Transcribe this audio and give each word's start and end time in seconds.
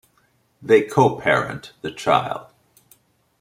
They 0.63 0.81
co-parent 0.81 1.73
the 1.83 1.91
child. 1.91 2.47